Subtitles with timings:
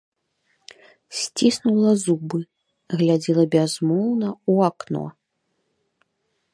[1.19, 2.39] Сціснула губы,
[2.97, 5.05] глядзела бязмоўна ў акно.